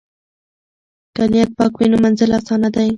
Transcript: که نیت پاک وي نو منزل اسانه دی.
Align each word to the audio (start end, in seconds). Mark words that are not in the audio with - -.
که 1.15 1.23
نیت 1.31 1.49
پاک 1.57 1.73
وي 1.77 1.85
نو 1.91 1.97
منزل 2.03 2.31
اسانه 2.37 2.69
دی. 2.75 2.89